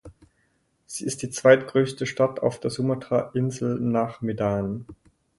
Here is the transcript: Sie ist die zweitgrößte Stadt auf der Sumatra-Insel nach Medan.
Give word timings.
Sie 0.87 1.05
ist 1.05 1.21
die 1.21 1.29
zweitgrößte 1.29 2.07
Stadt 2.07 2.39
auf 2.39 2.59
der 2.59 2.71
Sumatra-Insel 2.71 3.79
nach 3.79 4.19
Medan. 4.21 4.87